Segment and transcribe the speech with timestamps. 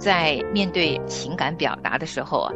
[0.00, 2.52] 在面对情感表达的时候啊，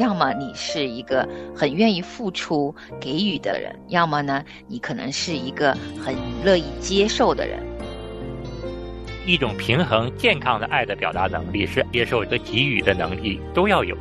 [0.00, 5.72] 要么你是一个很愿意付出、给予的人，要么呢，你可能是一个
[6.04, 6.14] 很
[6.44, 7.62] 乐意接受的人。
[9.24, 13.96] 一种平衡、健康的爱的表达能力是接受和给予的能力都要有。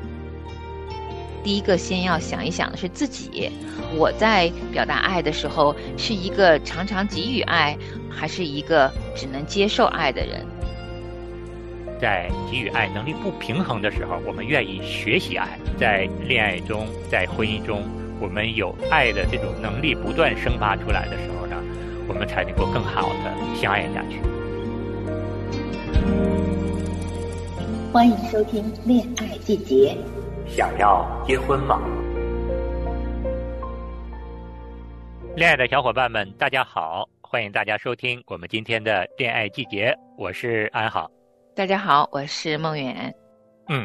[1.43, 3.51] 第一个先要想一想的是自己，
[3.95, 7.77] 我在表达爱的时候是一个常常给予爱，
[8.09, 10.45] 还是一个只能接受爱的人？
[11.99, 15.59] 在给予爱能力不平衡的时候，我们愿意学习爱。
[15.77, 17.83] 在恋爱中，在婚姻中，
[18.19, 21.55] 我们有爱的这种能力不断生发出来的时候呢，
[22.07, 24.19] 我们才能够更好的相爱下去。
[27.91, 29.95] 欢迎收听《恋爱季节》。
[30.55, 31.81] 想要结婚吗？
[35.35, 37.07] 恋爱的小伙伴们，大家好！
[37.21, 41.16] 欢迎大家收听我们今天的《恋爱季节》，我是安好。
[41.57, 43.11] 大家好，我是孟远。
[43.67, 43.83] 嗯，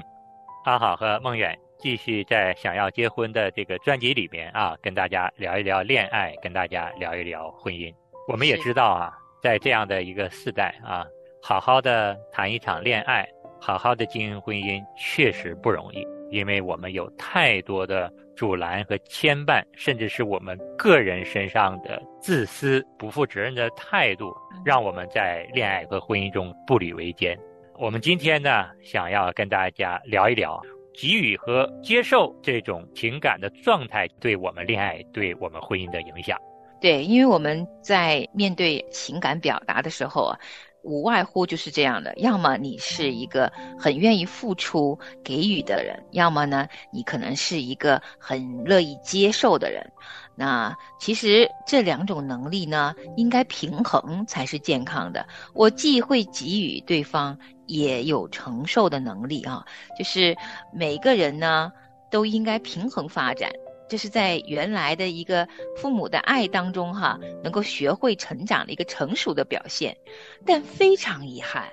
[0.66, 7.90] 阿好和孟远继续在《想要结婚》的这个专辑里面啊，跟大家聊一聊恋爱，跟大家聊一聊婚姻。
[8.28, 11.06] 我们也知道啊，在这样的一个时代啊，
[11.40, 13.26] 好好的谈一场恋爱，
[13.58, 24.30] 好好的经营婚姻，确实不容易，因为我们有太多的阻拦和牵绊，甚至是我们个人身上的自私、不负责任的态度，
[24.62, 27.34] 让我们在恋爱和婚姻中步履维艰。
[27.78, 30.60] 我们今天呢，想要跟大家聊一聊
[30.94, 36.38] 给予和接受这种情感的状态对我们恋爱、对我们婚姻的影响。
[36.80, 40.38] 对，因为我们在面对情感表达的时候啊，
[40.82, 49.90] 无外乎就是这样的：要么你是一个很愿意付出、给予的人，要么呢，你可能是一个很乐意接受的人。
[50.34, 55.26] 那其实这两种能力呢，应该平衡才是健康的。
[55.54, 57.38] 我既会给予对方。
[57.68, 59.64] 也有承受的能力啊，
[59.96, 60.36] 就是
[60.74, 61.72] 每个人呢
[62.10, 63.50] 都应该平衡发展，
[63.88, 69.96] 这是在原来的一个父母的爱当中哈，能够学会成长的一个成熟的表现。
[70.44, 71.66] 但非常遗憾，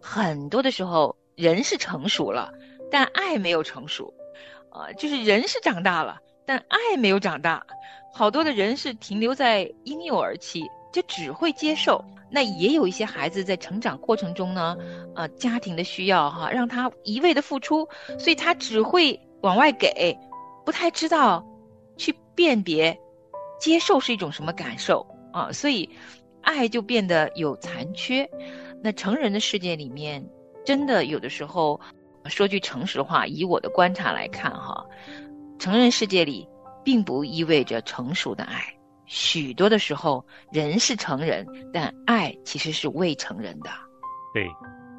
[0.00, 2.50] 很多的时候人是成熟了，
[2.90, 4.14] 但爱没有成熟，
[4.70, 7.66] 啊，就是人是长大了，但爱没有长大。
[8.12, 12.04] 好多的人是停留在婴幼儿期，就只会接受。
[12.30, 14.76] 那也有一些孩子在成长过程中呢，
[15.14, 17.88] 呃，家庭的需要哈，让他一味的付出，
[18.18, 20.18] 所以他只会往外给，
[20.64, 21.44] 不太知道
[21.96, 22.98] 去辨别、
[23.60, 25.88] 接受是一种什么感受啊，所以
[26.40, 28.28] 爱就变得有残缺。
[28.82, 30.24] 那成人的世界里面，
[30.64, 31.80] 真的有的时候，
[32.26, 34.84] 说句诚实话，以我的观察来看哈，
[35.58, 36.46] 成人世界里
[36.84, 38.62] 并不意味着成熟的爱。
[39.06, 43.70] 许多的时候，人是成人，但爱其实是未成人的。
[44.32, 44.48] 对，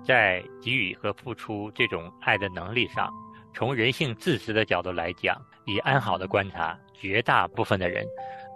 [0.06, 3.12] 在给予和付出这种爱的能力上，
[3.54, 5.36] 从人性自私的角度来讲，
[5.66, 8.06] 以安好的观察，绝大部分的人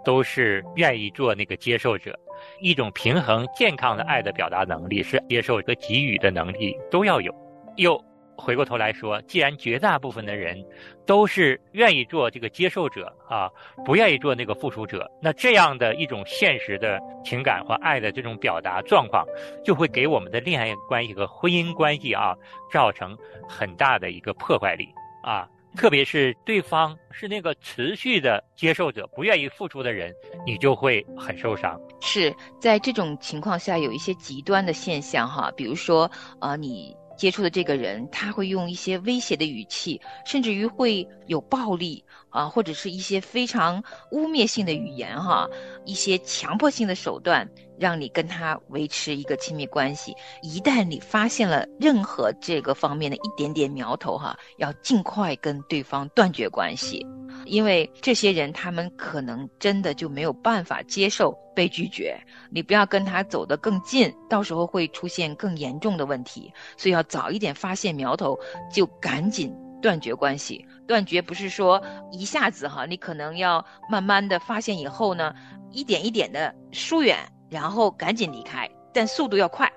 [0.04, 2.18] 都是愿意做那个接受者。
[2.60, 7.34] 一种平衡、健康的爱的表达能力，是接受和给予的能力都要有。
[7.76, 8.02] 有。
[8.40, 10.64] 回过头来说，既然绝大部分的人
[11.06, 13.50] 都是愿意做这个接受者啊，
[13.84, 19.26] 不愿意做那个付出者，那这样的一种现实的情感和爱的这种表达状况，
[19.64, 22.34] 就会给我们的恋爱关系和婚姻关系啊，
[22.72, 24.88] 造成很大的一个破坏力
[25.22, 25.46] 啊。
[25.76, 30.12] 特别是对方是那个持续的接受者，不愿意付出的人，
[30.44, 31.80] 你就会很受伤。
[32.00, 36.96] 是在这种情况下，有一些极端的现象哈，比如说呃，你。
[37.20, 45.46] 接触的这个人，他会用一些威胁的语气，甚至于会有暴力啊，或者是一些非常污蔑性的语言哈，
[45.84, 47.46] 一些强迫性的手段，
[47.78, 50.16] 让你跟他维持一个亲密关系。
[50.40, 57.06] 一旦你发现了任何这个方面的一点点苗头哈，要尽快跟对方断绝关系。
[57.50, 62.16] 因为这些人，他们可能真的就没有办法接受被拒绝。
[62.48, 66.52] 你不要跟他走得更近，到时候会出现更严重的问题。
[66.76, 68.38] 所以要早一点发现苗头，
[68.72, 69.52] 就赶紧
[69.82, 70.64] 断绝关系。
[70.86, 71.82] 断绝不是说
[72.12, 75.34] 一下子哈，你可能要慢慢的发现以后呢，
[75.72, 77.18] 一点一点的疏远，
[77.50, 79.68] 然后赶紧离开，但速度要快。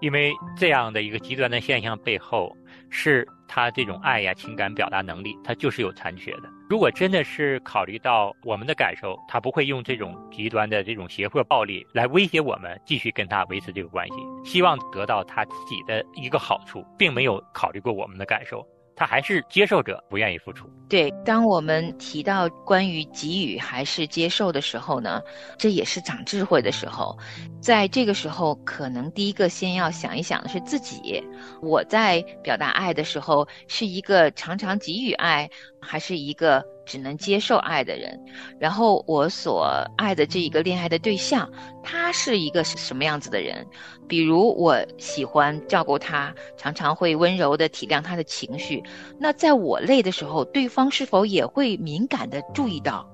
[0.00, 2.56] 因为这样的一个极端的现象背后，
[2.90, 6.50] 是他这种爱呀、情感表达能力，他就是有残缺的。
[6.68, 14.14] 如果真的是考虑到我们的感受，他不会用这种极端的这种胁迫暴力来威胁我们，继续跟他维持这个关系，
[14.44, 18.64] 希望得到他自己的一个好处，并没有考虑过我们的感受。
[19.00, 20.68] 他还是接受者，不愿意付出。
[20.86, 25.22] 对，当我们提到关于给予还是接受的时候呢，
[25.56, 27.16] 这也是长智慧的时候。
[27.62, 31.22] 在这个时候，可能第一个先要想一想的是自己，
[31.62, 35.48] 我在表达爱的时候，是一个常常给予爱，
[35.80, 36.64] 还是一个？
[36.86, 38.18] 只能接受爱的人，
[38.58, 39.64] 然后我所
[39.96, 41.48] 爱的这一个恋爱的对象，
[41.84, 43.64] 他是一个什么样子的人？
[44.08, 48.82] 比如我喜欢照顾他，常常会温柔的体谅他的情绪。
[49.20, 53.08] 那在我累的时候，对方是否也会敏感的注意到？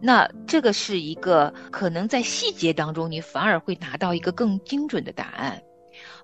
[0.00, 5.62] 那这个是一个可能在细节当中，你反而会拿到一个更精准的答案。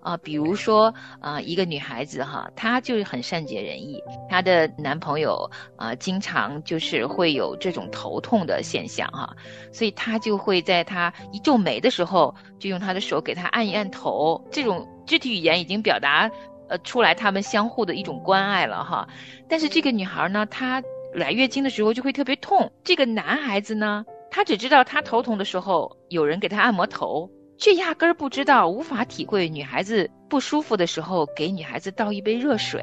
[0.00, 9.34] 啊，比如说啊，一个女孩子哈，她就是很善解人意，她的男朋友啊，经常就是会有这种头痛的现象哈，
[9.72, 16.30] 所以她就会在她一皱眉的时候，就用她的手给她按一按头，这种肢体语言已经表达
[16.68, 19.08] 呃出来他们相互的一种关爱了哈。
[19.48, 20.82] 但是这个女孩呢，她
[21.14, 27.28] 来月经的时候就会特别痛，这个男孩子呢，他只知道他头痛的时候有人给他按摩头。
[27.58, 32.82] 却压根儿不知道，无法体会女孩子不舒服的时候，给女孩子倒一杯热水。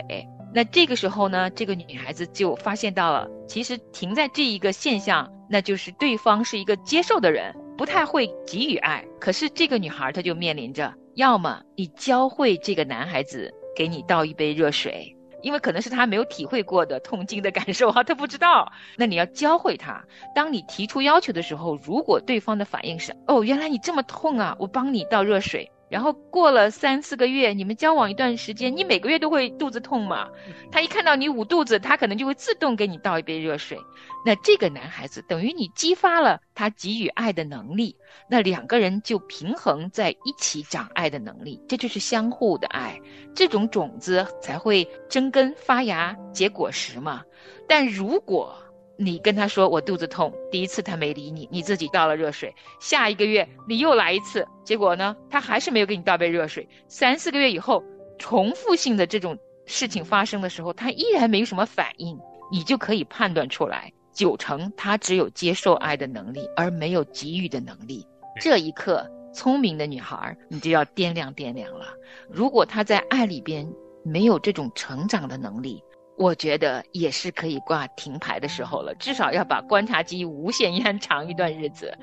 [0.53, 9.03] 那这个时候呢，这个女孩子就发现到了，其实停在这一个现象，那就是对方是一个接受的人，不太会给予爱。
[9.19, 15.14] 可是这个女孩她就面临着，要么你教会这个男孩子给你倒一杯热水。
[15.45, 18.71] 因为可能是他没有体会过的痛经的感受啊，他不知道。
[18.97, 20.03] 那你要教会他，
[20.33, 25.71] 当你提出要求的时候，如果对方的反应是哦，原来你这么痛啊，我帮你倒热水。
[25.89, 30.27] 然后过了三四个月，你们交往一段时间，你每个月都会肚子痛嘛？
[30.71, 33.77] 他一看到你捂肚子，他可能就会自动给你倒一杯热水。
[34.25, 37.95] 那这个男孩子等于你激发了他给予爱的能力，
[38.27, 42.99] 那两个人就平衡在一起长爱的能力，这就是相互的爱，
[43.35, 47.21] 这种种子才会生根发芽结果实嘛。
[47.67, 48.57] 但如果，
[48.97, 52.53] 你跟他说我肚子痛，第一次他没理你，你自己倒了热水。
[52.79, 56.67] 下一个月你又来一次，结果呢，他还是没有给你倒杯热水。
[56.87, 57.83] 三四个月以后，
[58.17, 62.17] 重复性的这种事情发生的时候，他依然没有什么反应，
[62.51, 68.05] 你就可以判断出来，九成他只有接受爱的能力，而没有给予的能力。
[68.39, 71.87] 这一刻，聪明的女孩，你就要掂量掂量了。
[72.29, 73.67] 如果他在爱里边
[74.03, 75.83] 没有这种成长的能力，
[76.17, 81.97] 我觉得也是可以挂停牌的时候了，至少要把观察期无限延长一段日子，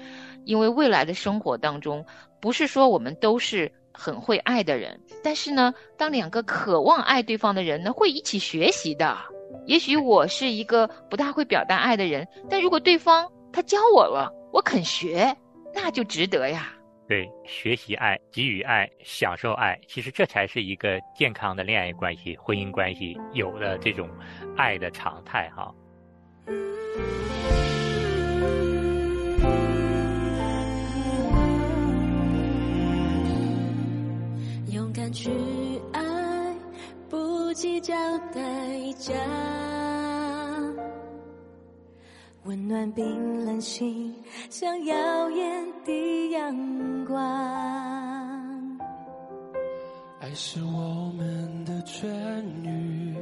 [0.45, 2.05] 因为未来的生活当中，
[2.41, 9.17] 不是说我们都是很会爱的人，但是呢，当两个渴望爱对方的人呢，会一起学习的。
[9.67, 15.35] 也许我是一个不大会表达爱的人，但如果对方他教我了，我肯学，
[15.75, 16.73] 那就值得呀。
[17.13, 24.09] 对，学习爱、给予爱、享受爱，其实这才是一个健康的恋爱关系、婚姻关系有的这种
[24.57, 25.71] 爱的常态哈。
[34.71, 35.31] 勇敢去
[35.93, 36.01] 爱，
[37.11, 37.95] 不计较
[38.33, 38.41] 代
[38.97, 39.92] 价。
[42.45, 44.13] 温暖冰冷心，
[44.51, 47.17] 像耀眼的阳光。
[50.19, 52.07] 爱是我们的痊
[52.65, 53.15] 愈，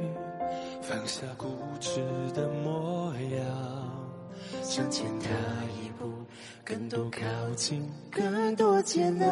[0.81, 1.47] 放下固
[1.79, 2.01] 执
[2.33, 3.45] 的模样，
[4.63, 5.29] 向前踏
[5.83, 6.09] 一步，
[6.65, 7.19] 更多靠
[7.55, 9.25] 近，更多接纳。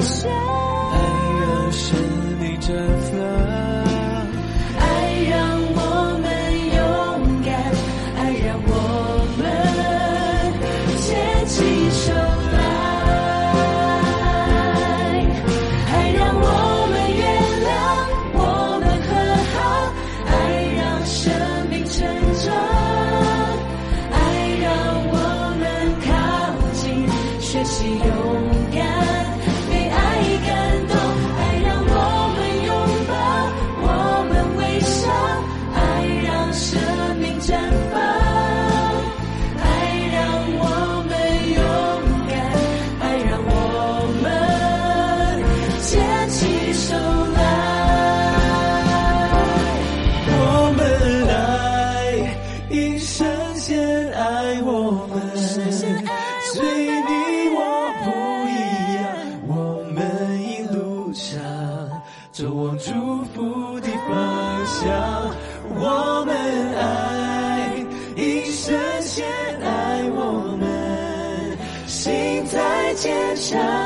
[0.00, 0.59] Sẽ
[53.20, 57.60] 生先爱我们，所以你我
[58.00, 58.08] 不
[58.48, 58.50] 一
[58.96, 58.98] 样，
[59.46, 59.52] 我
[59.92, 60.00] 们
[60.40, 61.38] 一路上
[62.32, 62.88] 走往祝
[63.34, 64.16] 福的方
[64.64, 64.88] 向，
[65.76, 66.34] 我们
[66.78, 67.84] 爱，
[68.16, 69.28] 一生先
[69.60, 70.66] 爱我们，
[71.86, 73.79] 心再坚强。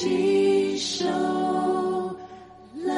[0.00, 1.06] 起手
[2.86, 2.94] 来。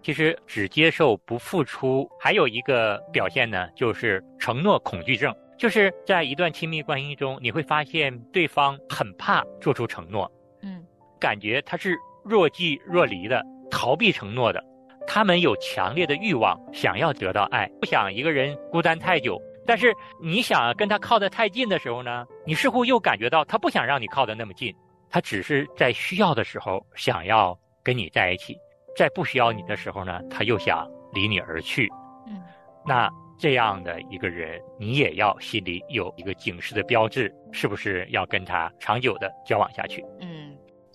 [0.00, 5.34] 其实只接受不付出，还有一个表现呢，就是承诺恐惧症。
[5.58, 10.30] 就是在一段亲密关系中，你会发现对方很怕做出承诺，
[10.62, 10.84] 嗯，
[11.18, 14.64] 感觉他是若即若离的，逃避承诺的。
[15.12, 19.42] 他们有强烈的欲望，想要得到爱，不想一个人孤单太久。
[19.66, 24.72] 但是你想跟他靠得太近的时候呢，你似乎又感觉到他不想让你靠得那么近，
[25.10, 28.56] 他只是在需要的时候想要跟你在一起，
[28.96, 31.88] 在不需要你的时候呢，他又想离你而去。
[32.28, 32.40] 嗯，
[32.86, 40.04] 那这样的一个人，你也要心里有一个警示的标志，是不是要跟他长久的交往下去？
[40.20, 40.39] 嗯，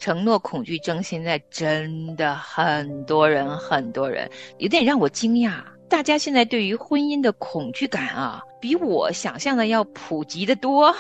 [0.06, 5.64] 承诺恐惧症现在真的很多人，很多人有点让我惊讶。
[5.90, 10.96] 大家现在对于婚姻的恐惧感啊，比我想象的要普及的多。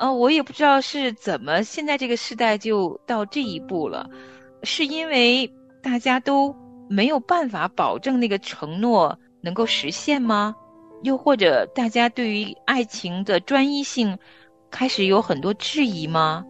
[0.00, 4.10] 呃，我也不知道是怎么，现在这个时代就到这一步了，
[4.64, 5.48] 是因为
[5.80, 6.52] 大家都
[6.88, 10.56] 没有办法保证那个承诺能够实现吗？
[11.04, 14.18] 又或者大家对于爱情的专一性
[14.72, 16.44] 开始有很多质疑吗？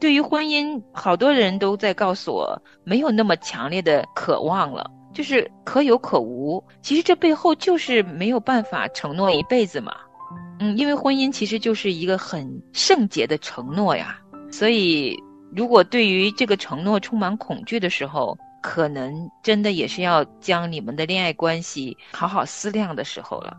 [0.00, 6.62] 对于婚姻，好多人都在告诉我，没有那么强烈的渴望了，就是可有可无。
[6.82, 9.94] 其实这背后就是没有办法承诺一辈子嘛。
[10.60, 14.18] 嗯，因为婚姻其实就是一个很圣洁的承诺呀。
[14.50, 15.16] 所以，
[15.54, 23.56] 如果对于这个承诺充满恐惧的时候，可能真的也是要将你们的恋爱关系好好思量的时候了。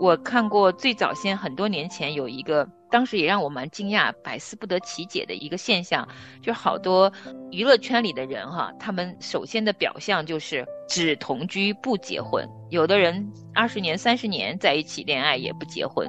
[0.00, 6.06] 我看过最早先很多年前有一个，当时也让我蛮惊讶、百思不得其解的一个现象，
[6.42, 7.12] 就好多
[7.50, 16.08] 娱乐圈里的人哈，他们首先的表象就是只同居不结婚，有的人二十年、三十年在一起恋爱也不结婚。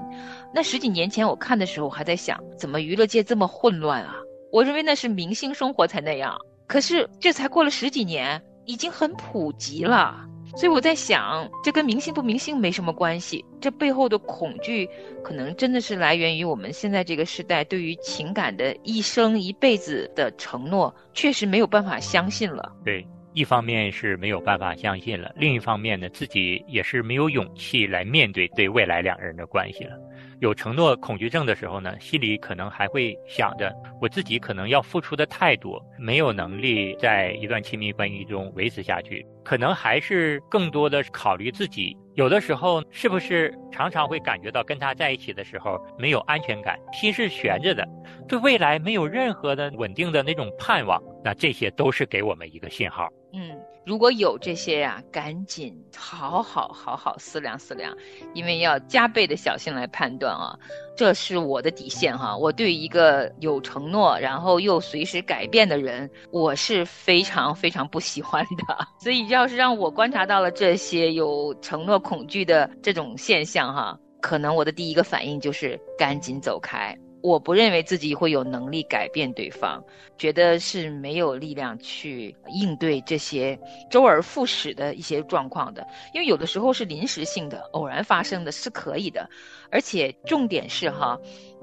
[0.54, 4.16] 那十几年前我看的时候我还在想，怎么娱乐界这么混乱啊？
[4.52, 10.29] 我认为那是明星生活才那样，可是这才过了十几年，已经很普及了。
[10.56, 14.90] 所以我在想，这跟明星不明星没什么关系，这背后的恐惧，
[15.24, 22.76] 可能真的是来源于我们现在这个时代对于情感的一生一辈子的承诺，确实没有办法相信了。
[22.84, 29.92] 对，一方面是没有办法相信了，另一方面呢，自己也是没有勇气来面对对未来两个人的关系了。
[30.40, 41.98] 有承诺恐惧症的时候呢，心里可能还会想着我自己可能要付出的太多，没有能力在一段亲密关系中维持下去，可能还是更多的考虑自己。
[42.14, 47.84] 有的时候是不是常常会感觉到跟他在一起的时候没有安全感，心是悬着的，
[48.28, 53.10] 对未来没有任何的稳定的那种盼望，那这些都是给我们一个信号。
[53.34, 53.59] 嗯，
[53.90, 57.92] 如果有这些呀、赶紧好好好好思量思量，
[58.36, 60.56] 因为要加倍的小心来判断啊。
[60.96, 68.78] 这是我的底线哈，我对一个有承诺，然后又随时改变的人，我是非常非常不喜欢的。
[69.02, 76.96] 所以，要是让我观察到了这些有承诺恐惧的这种现象哈，可能我的第一个反应就是赶紧走开。
[77.22, 79.84] 我不认为自己会有能力改变对方，
[80.18, 83.60] 觉得是没有力量去应对这些
[83.92, 89.30] 周而复始的一些状况的，因为有的时候是临时性的、偶然发生的，是可以的。
[89.70, 91.20] 而且重点是哈，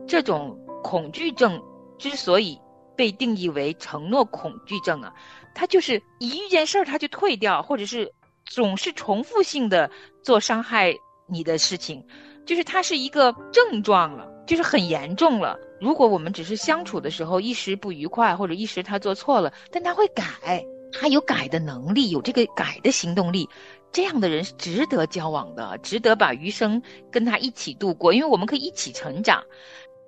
[0.06, 1.60] 这种恐惧症
[1.98, 2.60] 之所以
[2.94, 5.12] 被定义为承诺恐惧症啊，
[5.54, 8.12] 它就是一遇见事儿他就退掉，或者是
[8.44, 9.90] 总是重复性的
[10.22, 10.94] 做伤害
[11.26, 12.06] 你的事情，
[12.44, 14.35] 就是它是一个症状了。
[14.46, 15.58] 就是很严重了。
[15.80, 23.48] 如果我们只是相处的时候一时不愉快，或者一时他做错了，但他会改，他有改的能力，有这个改的行动力，
[23.92, 29.42] 这样的人是值得交往的，值得把余生跟他一起度过，因为我们可以一起成长。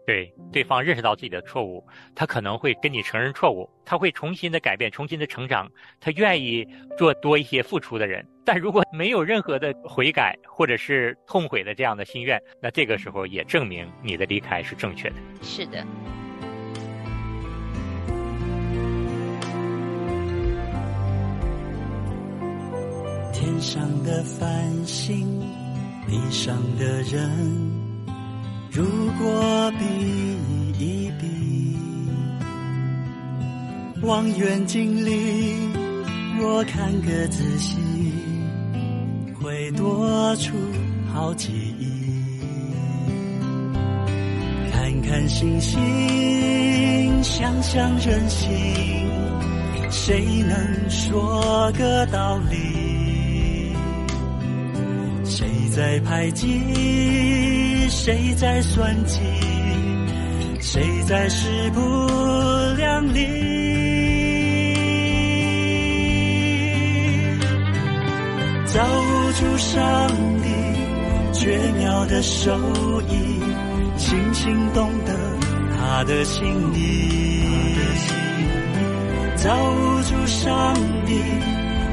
[0.09, 8.27] 对，对方认识到自己的错误，他可能会跟你承认错误，他会重新的改变，重新的成长，他愿意做多一些付出的人。
[8.43, 15.17] 但如果没有任何的悔改或者是痛悔的这样的心愿，那这个时候也证明你的离开是正确的。
[15.43, 15.85] 是的。
[23.31, 25.39] 天上的繁星，
[26.09, 27.88] 地上的人。
[28.71, 28.85] 如
[29.19, 29.85] 果比
[30.79, 31.27] 一比，
[34.03, 35.57] 望远镜里
[36.39, 37.77] 若看个仔细，
[39.41, 40.55] 会多出
[41.13, 41.87] 好几亿。
[44.71, 48.49] 看看星星，想想人心，
[49.91, 53.73] 谁能说个道理？
[55.25, 57.68] 谁在排挤？
[57.89, 59.21] 谁在算计？
[60.61, 61.81] 谁在势不
[62.77, 63.27] 两立？
[68.67, 70.09] 造物主上
[70.43, 70.49] 帝
[71.33, 72.53] 绝妙的手
[73.09, 73.41] 艺，
[73.97, 75.15] 轻轻懂得
[75.77, 77.43] 他的心意。
[79.37, 80.75] 造物主上
[81.07, 81.23] 帝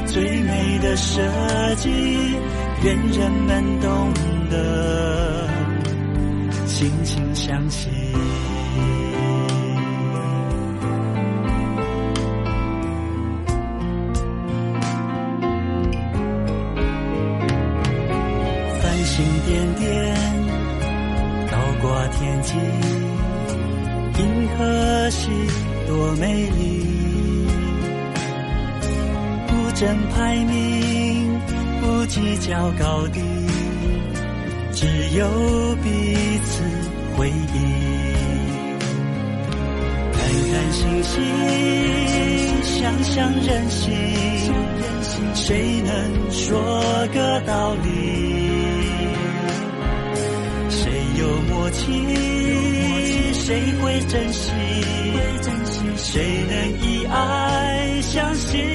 [0.05, 1.21] 最美的设
[1.75, 1.89] 计，
[2.83, 4.13] 愿人们懂
[4.49, 5.47] 得。
[6.77, 7.87] 轻轻相惜，
[18.81, 20.13] 繁星点点，
[21.49, 22.57] 倒挂天际，
[24.19, 25.29] 银河系
[25.87, 26.83] 多美丽。
[29.47, 31.39] 不争排名，
[31.79, 33.21] 不计较高低。
[34.75, 34.85] 只
[35.17, 35.25] 有
[35.81, 35.87] 彼
[36.43, 36.61] 此
[37.15, 37.57] 回忆，
[40.11, 40.19] 看
[40.51, 41.23] 看星星，
[42.61, 43.93] 想想人心，
[45.33, 47.87] 谁能说个道理？
[50.69, 51.85] 谁有默契，
[53.31, 54.51] 谁会珍惜？
[55.95, 58.74] 谁能以爱相信？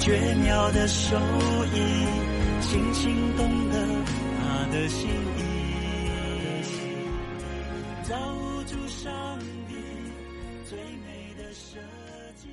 [0.00, 1.14] 绝妙的手
[1.74, 1.78] 艺，
[2.62, 3.86] 轻轻懂得
[4.38, 5.42] 他的心意。
[8.02, 9.74] 造物主上帝
[10.66, 11.76] 最美的设
[12.34, 12.48] 计。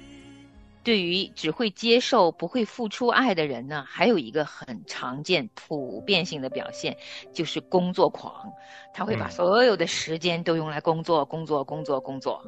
[0.84, 6.98] 对于只会接受不会付出爱的人呢，还有一个很常见、普遍性的表现，
[7.32, 8.52] 就是工作狂。
[8.94, 12.44] 他会把所有的时间都用来工作、工作、工作、工作。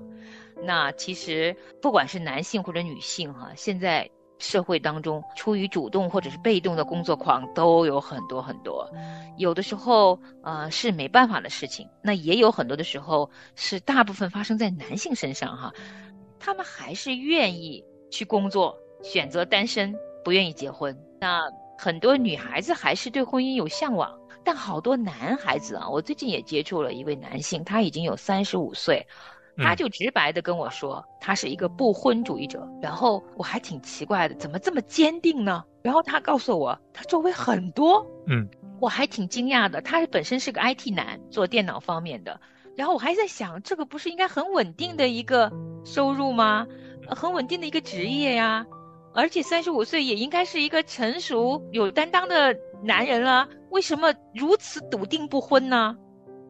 [0.61, 4.09] 那其实不管是男性或者女性哈，现在。
[4.39, 8.89] 社会当中，出于主动或者是被动的工作狂都有很多很多，
[9.37, 15.73] 有的时候呃是没办法的事情，那也有很多的时候是大部分发生在男性身上哈，
[16.39, 20.97] 他们还是愿意去工作，选择单身，不愿意结婚。
[21.19, 21.43] 那
[21.77, 29.05] 很多女孩子还是对婚姻有向往，但好多男孩子啊，我最近也接触了一位男性，他已经有三十五岁。
[29.61, 32.67] 他就直白的跟我说，他是一个不婚主义者。
[32.81, 35.63] 然后我还挺奇怪的，怎么这么坚定呢？
[35.81, 38.47] 然后他告诉我，他周围很多，嗯，
[38.79, 39.81] 我还挺惊讶的。
[39.81, 42.39] 他本身是个 IT 男，做电脑方面的。
[42.75, 45.51] 然后我还在想，这个不是应该很稳定的一个
[45.83, 46.65] 收入吗？
[47.07, 48.65] 很稳定的一个职业呀，
[49.13, 55.95] 而且三十五岁也应该是一个成熟有担当的男人了，为什么如此笃定不婚呢？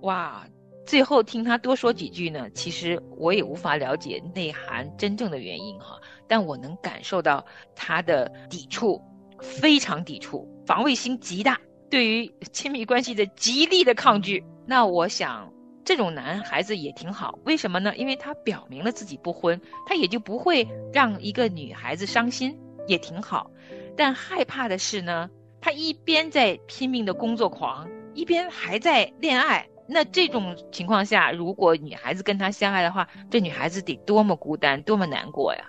[0.02, 0.46] 哇！
[0.90, 9.00] 最后听他多说几句呢，其实我也无法了解内涵真正的原因哈，但我能感受到他的抵触，
[9.40, 14.44] 非常抵触，防卫心极大，对于亲密关系的极力的抗拒。
[14.66, 15.54] 那我想，
[15.86, 17.96] 这种男孩子也挺好，为什么呢？
[17.96, 23.52] 因为他表明了自己不婚，他也就不会让一个女孩子伤心，也挺好。
[23.96, 25.30] 但害怕的是呢，
[25.62, 29.68] 他一边在拼命的工作狂，一边还在恋爱。
[29.92, 35.66] 那这种情况下，如果女孩子跟他相爱的话，这女孩子得多么孤单，多么难过呀！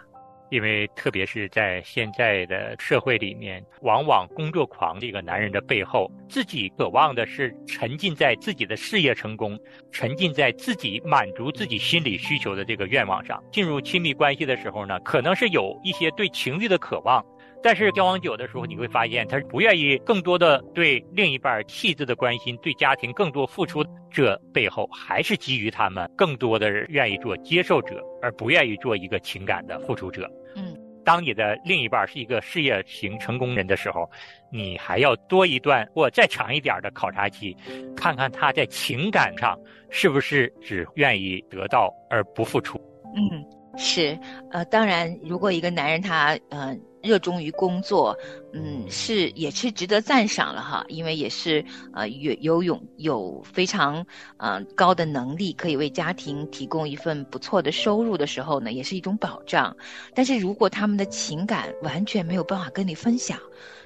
[0.50, 9.58] 因为特别是在现在的社会里面，往往工作狂这个男人的背后，自己渴望的是沉浸在自己的事业成功，
[9.92, 13.42] 沉浸在自己满足自己心理需求的这个愿望上。
[13.52, 17.24] 进入亲密关系的时候呢，可能是有一些对情欲的渴望。
[17.62, 23.84] 但是交往久的时候，你会发现他不愿意更多的对另一半细致的关心，对家庭更多付出。
[24.10, 30.28] 这背后还是基于他们更多的愿意做接受者，而不愿意做一个情感的付出者。
[30.56, 34.10] 嗯，当你的另一半是一个事业型成功人的时候，
[34.50, 37.56] 你还要多一段或再长一点的考察期，
[37.94, 39.56] 看看他在情感上
[39.90, 42.80] 是不是只愿意得到而不付出。
[43.14, 43.44] 嗯，
[43.78, 44.18] 是。
[44.50, 46.80] 呃，当然，如果一个男人他嗯。
[47.02, 48.16] 热衷于工作，
[48.52, 59.76] 嗯，是也是值得赞赏了哈，因为也是呃有有勇有非常呃高的能力，可以为家庭提供一份不错的收入的时候呢，也是一种保障。
[60.14, 63.38] 但是如果他们的情感完全没有办法跟你分享，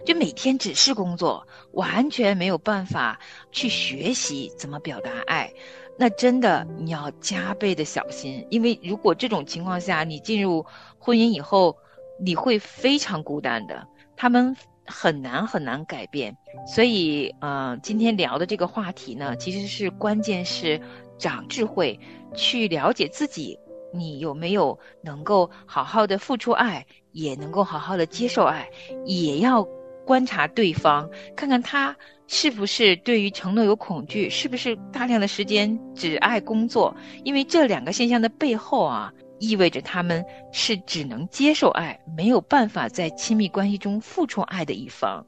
[0.05, 3.21] 就每天只是工作，完全没有办法
[3.53, 5.53] 去学习怎么表达爱，
[5.97, 10.67] 那真的你要加倍的小心，因为如果这种情况下你进入
[10.99, 11.77] 婚姻以后。
[12.19, 16.37] 你会非常孤单的，他们很难很难改变。
[16.67, 20.81] 所以，呃，今天聊的这个话题呢，其实是关键是
[21.19, 21.99] 长智慧，
[22.35, 23.59] 去了解自己，
[23.93, 28.69] 你有没有能够好好的付出爱，也能够好好的接受爱，
[29.05, 29.67] 也要
[30.07, 31.97] 观察对方，看看他
[32.27, 39.13] 是不是对于承诺有恐惧，是不是大量的时间只爱工作，因为这两个现象的背后啊。
[39.47, 45.25] 意味着他们是只能接受爱，没有办法在亲密关系中付出爱的一方，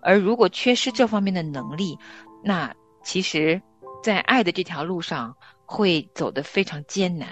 [0.00, 1.98] 而如果缺失这方面的能力，
[2.44, 2.72] 那
[3.04, 3.60] 其实，
[4.02, 7.28] 在爱的这条路上会走得非常艰难。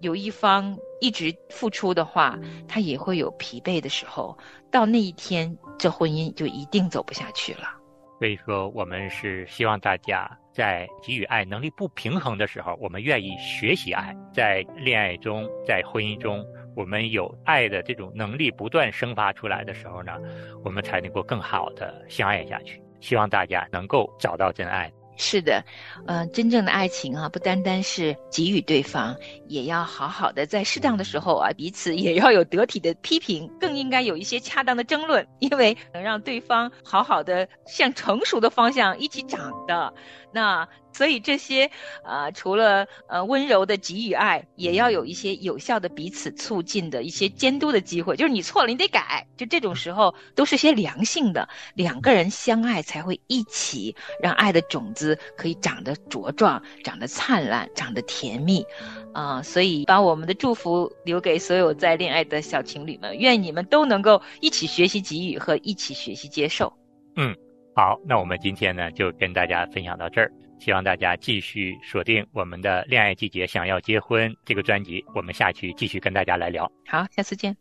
[0.00, 4.38] 有一方一直付出的话，他也会有疲惫的时候，
[4.70, 7.77] 到那一天，这婚姻就一定走不下去了。
[8.18, 10.28] 所以说，我们是希望大家。
[10.50, 20.18] 在给予爱能力不平衡的时候，我们愿意学习爱；在恋爱中，在婚姻中，我们有爱的这种能力不断生发出来的时候呢，
[20.64, 22.82] 我们才能够更好的相爱下去。
[22.98, 24.90] 希望大家能够找到真爱。
[25.18, 25.64] 是的，
[26.06, 29.16] 嗯，真正的爱情啊，不单单是给予对方，
[29.48, 39.92] 也要好好的在适当的时候啊，彼此也要有得体的批评，更应该有一些恰当的争论，因为能让对方好好的向成熟的方向一起长的。
[40.32, 41.70] 那所以这些，
[42.02, 48.16] 呃，除了呃温柔的给予爱，也要有一些有效的彼此促进的一些监督的机会。
[48.16, 49.24] 就是你错了，你得改。
[49.36, 58.66] 就这种时候，都是些良性的，两个人相爱才会一起让爱的种子可以长得茁壮、长得灿烂、长得甜蜜。
[59.14, 66.72] 啊，所以把我们的祝福留给所有在恋爱的小情侣们，愿你们都能够一起学习给予和一起学习接受。
[67.14, 67.32] 嗯。
[67.74, 76.70] 好，那我们今天呢就跟大家分享到这儿，希望大家继续锁定我们的《恋爱季节想要结婚》这个专辑，我们下期继续跟大家来聊。
[76.86, 77.56] 好，下次见。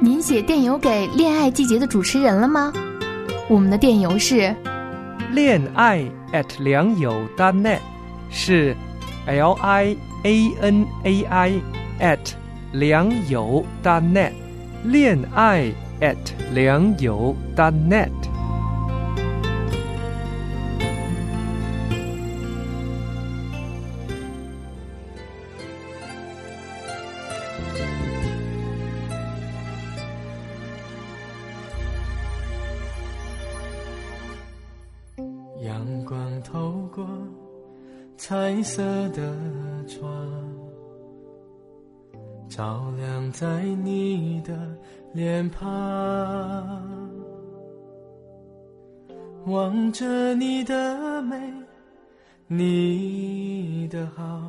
[0.00, 2.72] 您写电邮给《恋爱季节》的主持人了吗？
[3.50, 4.54] 我们的电邮是
[5.32, 6.00] 恋爱
[6.32, 7.80] at 良友 .net，
[8.30, 8.74] 是
[9.26, 11.52] L I A N A I
[12.00, 12.32] at
[12.72, 14.32] 良友 .net，
[14.84, 16.16] 恋爱 at
[16.54, 18.29] 良友 .net。
[38.60, 39.34] 彩色的
[39.88, 40.12] 窗，
[42.46, 44.52] 照亮在你的
[45.14, 45.66] 脸庞。
[49.46, 51.40] 望着你的美，
[52.48, 54.42] 你的好，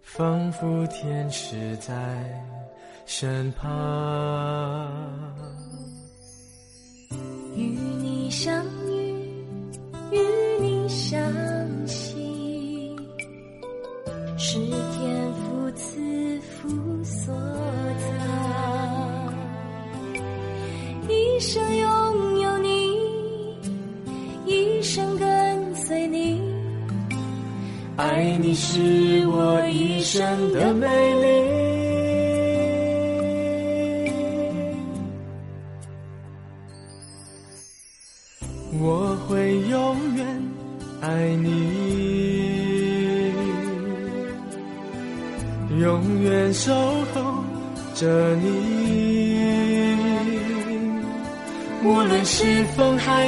[0.00, 1.92] 仿佛天使在
[3.04, 3.68] 身旁。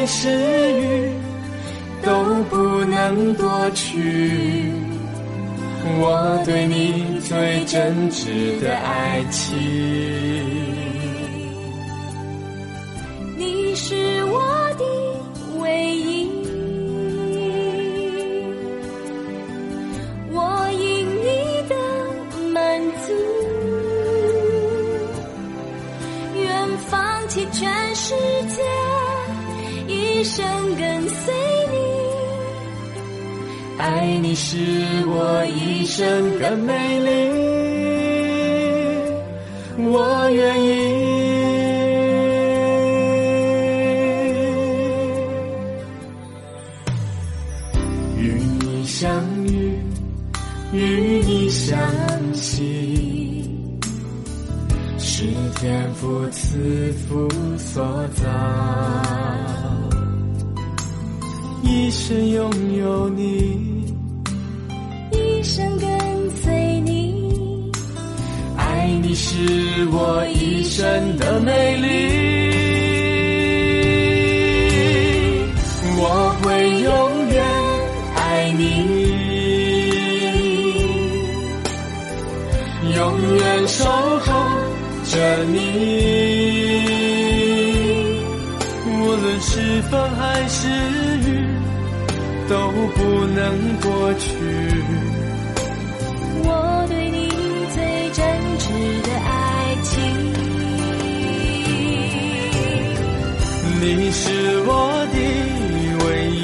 [0.06, 0.28] 是
[0.80, 1.10] 雨，
[2.02, 2.12] 都
[2.50, 4.72] 不能夺去
[6.00, 9.56] 我对你最真挚的爱情。
[13.36, 14.40] 你是我
[14.78, 14.84] 的
[15.58, 16.28] 唯一，
[20.30, 21.26] 我因你
[21.68, 21.74] 的
[22.52, 23.12] 满足，
[26.40, 28.14] 愿放弃全世
[28.48, 28.62] 界，
[30.32, 31.34] 一生跟随
[31.72, 31.76] 你。
[33.76, 34.56] 爱你是
[35.06, 37.10] 我一生的美丽，
[39.90, 40.68] 我愿意。
[48.16, 48.24] 与
[48.62, 49.12] 你相
[49.44, 49.76] 遇，
[50.72, 51.78] 与你相
[52.32, 53.50] 惜，
[54.98, 57.84] 是天父赐福所
[92.52, 92.58] 都
[92.94, 93.40] 不能
[93.80, 94.28] 过去。
[96.44, 97.18] 我对你
[97.72, 97.80] 最
[98.12, 98.20] 真
[98.58, 98.62] 挚
[99.06, 99.90] 的爱情。
[103.80, 104.20] 你是
[104.66, 104.70] 我
[105.14, 105.16] 的
[106.04, 106.38] 唯一，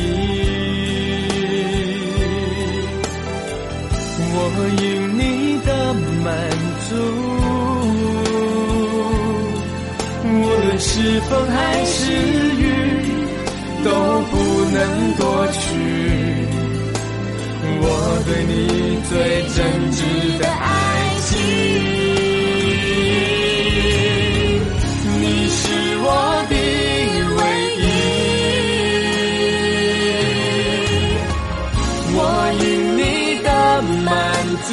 [4.32, 4.36] 我
[4.80, 4.82] 因
[5.18, 5.20] 你
[5.66, 5.68] 的
[6.24, 6.26] 满
[6.88, 6.90] 足。
[10.24, 12.00] 无论是风还是
[12.56, 12.87] 雨，
[13.84, 13.90] 都
[14.30, 14.34] 不
[14.70, 14.76] 能
[15.16, 15.58] 夺去
[17.80, 17.84] 我
[18.26, 18.52] 对你
[19.08, 19.12] 最
[19.54, 19.56] 真
[19.92, 19.96] 挚
[20.38, 20.66] 的爱
[21.20, 21.28] 情。
[25.20, 25.62] 你是
[26.00, 26.06] 我
[26.48, 26.52] 的
[27.36, 27.40] 唯
[27.76, 27.80] 一，
[32.14, 32.18] 我
[32.60, 32.62] 因
[32.96, 33.00] 你
[33.42, 33.46] 的
[34.04, 34.06] 满
[34.66, 34.70] 足，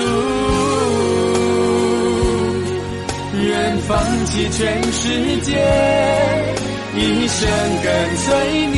[3.44, 3.46] 愿
[3.88, 3.90] 放
[4.26, 4.60] 弃全
[4.92, 5.04] 世
[5.42, 5.50] 界，
[6.96, 7.40] 一生
[7.84, 7.86] 跟
[8.18, 8.26] 随
[8.68, 8.76] 你。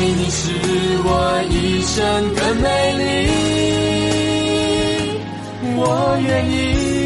[0.00, 0.50] 爱你是
[1.04, 3.02] 我一生的美丽，
[5.76, 5.84] 我
[6.26, 6.99] 愿意。